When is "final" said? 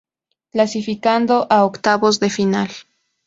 2.37-2.71